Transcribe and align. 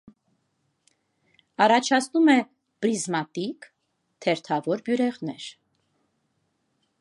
Առաջացնում 1.65 2.31
է 2.35 2.37
պրիզմատիկ, 2.85 3.69
թերթավոր 4.27 4.83
բյուրեղներ։ 4.89 5.51